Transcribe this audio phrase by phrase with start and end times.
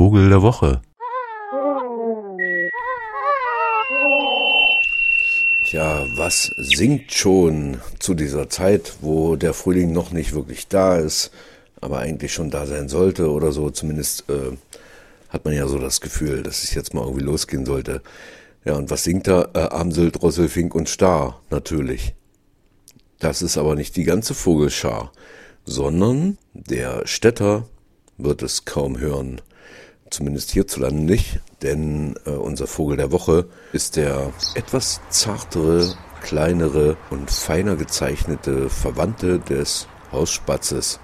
[0.00, 0.80] Vogel der Woche.
[5.66, 11.30] Tja, was singt schon zu dieser Zeit, wo der Frühling noch nicht wirklich da ist,
[11.82, 13.68] aber eigentlich schon da sein sollte oder so.
[13.68, 14.56] Zumindest äh,
[15.28, 18.00] hat man ja so das Gefühl, dass es jetzt mal irgendwie losgehen sollte.
[18.64, 19.50] Ja, und was singt da?
[19.52, 22.14] Äh, Amsel, Drossel, Fink und Star, natürlich.
[23.18, 25.12] Das ist aber nicht die ganze Vogelschar,
[25.66, 27.66] sondern der Städter
[28.16, 29.42] wird es kaum hören.
[30.10, 37.30] Zumindest hierzulande nicht, denn äh, unser Vogel der Woche ist der etwas zartere, kleinere und
[37.30, 40.98] feiner gezeichnete Verwandte des Hausspatzes,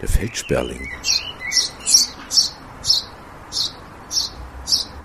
[0.00, 0.80] der Feldsperling.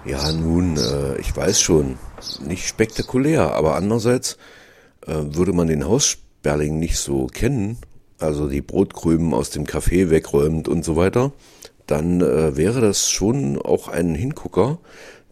[0.05, 1.97] Ja, nun, äh, ich weiß schon,
[2.41, 4.37] nicht spektakulär, aber andererseits
[5.05, 7.77] äh, würde man den Haussperling nicht so kennen,
[8.19, 11.33] also die Brotkrümen aus dem Café wegräumt und so weiter,
[11.93, 14.79] dann äh, wäre das schon auch ein Hingucker,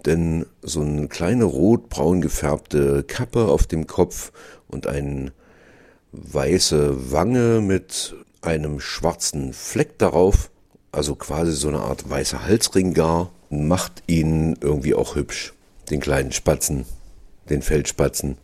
[0.05, 4.31] denn so eine kleine rotbraun gefärbte Kappe auf dem Kopf
[4.67, 5.31] und eine
[6.11, 8.13] weiße Wange mit
[8.43, 10.51] einem schwarzen Fleck darauf,
[10.91, 15.53] also quasi so eine Art weißer Halsring gar, macht ihn irgendwie auch hübsch,
[15.89, 16.85] den kleinen Spatzen,
[17.49, 18.37] den Feldspatzen.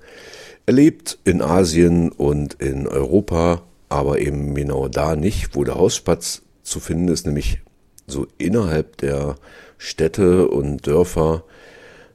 [0.65, 6.41] Er lebt in Asien und in Europa, aber eben genau da nicht, wo der Hausspatz
[6.63, 7.59] zu finden ist, nämlich
[8.07, 9.35] so innerhalb der
[9.77, 11.43] Städte und Dörfer,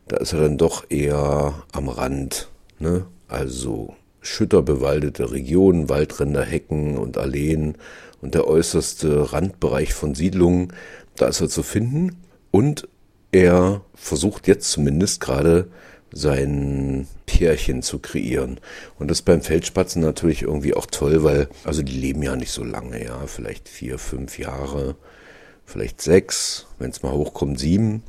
[0.09, 3.07] da ist er dann doch eher am Rand, ne?
[3.29, 7.77] Also schütterbewaldete Regionen, Waldränder, Hecken und Alleen
[8.21, 10.73] und der äußerste Randbereich von Siedlungen,
[11.17, 12.17] da ist er zu finden.
[12.51, 12.89] Und
[13.33, 15.69] er versucht jetzt zumindest gerade
[16.13, 18.61] sein Pärchen zu kreieren.
[18.99, 22.63] Und das beim Feldspatzen natürlich irgendwie auch toll, weil, also die leben ja nicht so
[22.63, 24.97] lange, ja, vielleicht vier, fünf Jahre,
[25.65, 28.03] vielleicht sechs, wenn es mal hochkommt, sieben.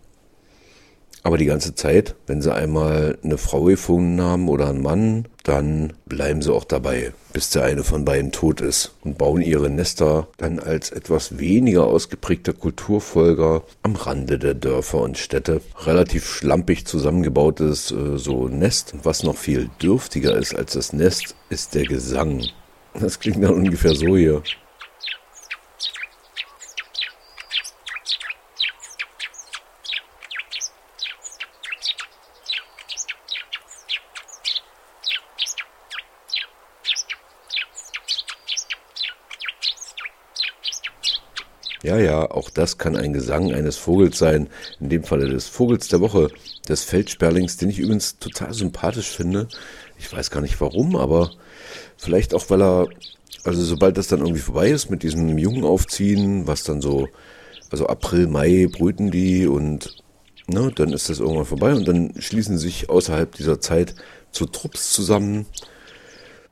[1.26, 5.94] Aber die ganze Zeit, wenn sie einmal eine Frau gefunden haben oder einen Mann, dann
[6.06, 10.28] bleiben sie auch dabei, bis der eine von beiden tot ist und bauen ihre Nester
[10.36, 15.62] dann als etwas weniger ausgeprägter Kulturfolger am Rande der Dörfer und Städte.
[15.86, 18.94] Relativ schlampig zusammengebautes äh, so Nest.
[19.04, 22.44] Was noch viel dürftiger ist als das Nest, ist der Gesang.
[23.00, 24.44] Das klingt dann ungefähr so hier.
[41.84, 44.48] Ja, ja, auch das kann ein Gesang eines Vogels sein.
[44.80, 46.30] In dem Falle des Vogels der Woche,
[46.70, 49.50] des Feldsperlings, den ich übrigens total sympathisch finde.
[50.00, 51.32] Ich weiß gar nicht warum, aber
[51.98, 52.88] vielleicht auch, weil er,
[53.44, 57.10] also sobald das dann irgendwie vorbei ist mit diesem Jungen aufziehen, was dann so,
[57.70, 59.94] also April, Mai brüten die und
[60.48, 63.94] ne, dann ist das irgendwann vorbei und dann schließen sich außerhalb dieser Zeit
[64.32, 65.48] zu Trupps zusammen.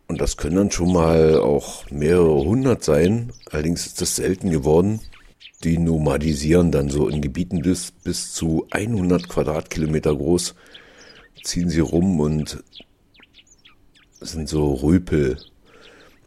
[0.10, 3.32] Und das können dann schon mal auch mehrere hundert sein.
[3.50, 5.00] Allerdings ist das selten geworden.
[5.64, 10.56] Die nomadisieren dann so in Gebieten bis, bis zu 100 Quadratkilometer groß,
[11.44, 12.64] ziehen sie rum und
[14.20, 15.38] sind so Rüpel,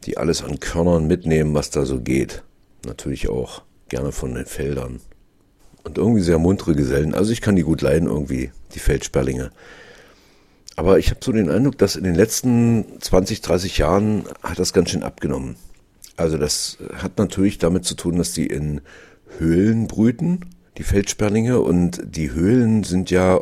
[0.04, 2.42] die alles an Körnern mitnehmen, was da so geht.
[2.84, 5.00] Natürlich auch gerne von den Feldern.
[5.82, 7.14] Und irgendwie sehr muntere Gesellen.
[7.14, 9.50] Also ich kann die gut leiden irgendwie, die Feldsperlinge.
[10.76, 14.72] Aber ich habe so den Eindruck, dass in den letzten 20, 30 Jahren hat das
[14.72, 15.56] ganz schön abgenommen.
[16.16, 18.80] Also das hat natürlich damit zu tun, dass die in
[19.38, 20.40] Höhlen brüten,
[20.78, 21.60] die Feldsperlinge.
[21.60, 23.40] Und die Höhlen sind ja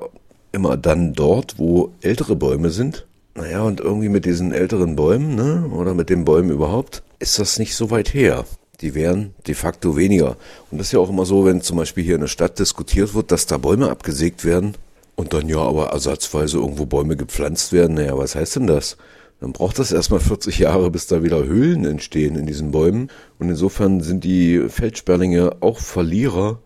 [0.53, 3.06] immer dann dort, wo ältere Bäume sind.
[3.34, 7.59] Naja, und irgendwie mit diesen älteren Bäumen, ne, oder mit den Bäumen überhaupt, ist das
[7.59, 8.44] nicht so weit her.
[8.82, 10.37] Die wären de facto weniger.
[10.71, 13.15] Und das ist ja auch immer so, wenn zum Beispiel hier in der Stadt diskutiert
[13.15, 14.75] wird, dass da Bäume abgesägt werden
[15.15, 17.94] und dann ja aber ersatzweise irgendwo Bäume gepflanzt werden.
[17.94, 18.97] Naja, was heißt denn das?
[19.42, 23.08] Dann braucht das erstmal 40 Jahre, bis da wieder Höhlen entstehen in diesen Bäumen.
[23.41, 26.60] Und insofern sind die Feldsperlinge auch Verlierer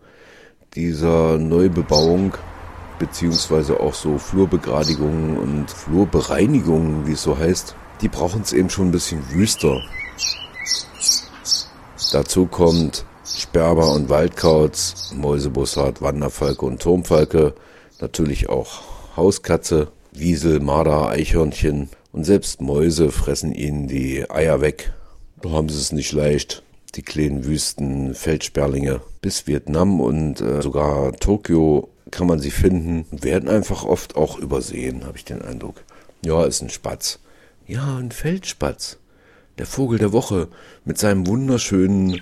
[0.75, 2.35] dieser Neubebauung,
[2.99, 7.75] beziehungsweise auch so Flurbegradigungen und Flurbereinigungen, wie es so heißt.
[8.01, 9.81] Die brauchen es eben schon ein bisschen wüster.
[12.11, 17.55] Dazu kommt Sperber und Waldkauz, Mäusebussard, Wanderfalke und Turmfalke,
[17.99, 18.83] natürlich auch
[19.17, 19.87] Hauskatze,
[20.19, 24.91] Wiesel, Marder, Eichhörnchen, und selbst Mäuse fressen ihnen die Eier weg.
[25.41, 26.63] Da haben sie es nicht leicht.
[26.95, 29.01] Die kleinen Wüsten, Feldsperlinge.
[29.21, 33.05] Bis Vietnam und äh, sogar Tokio kann man sie finden.
[33.11, 35.83] Werden einfach oft auch übersehen, habe ich den Eindruck.
[36.25, 37.19] Ja, ist ein Spatz.
[37.67, 38.97] Ja, ein Feldspatz.
[39.59, 40.47] Der Vogel der Woche
[40.85, 42.21] mit seinem wunderschönen,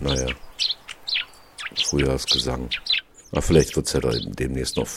[0.00, 0.26] naja,
[1.84, 2.68] Frühjahrsgesang.
[3.30, 4.88] Aber vielleicht wird es ja demnächst noch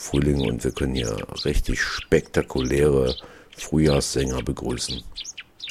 [0.00, 1.14] Frühling und wir können hier
[1.44, 3.14] richtig spektakuläre
[3.54, 5.04] Frühjahrssänger begrüßen.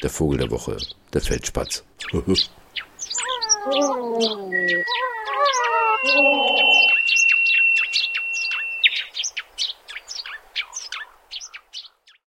[0.03, 0.77] Der Vogel der Woche,
[1.11, 1.83] der Feldspatz.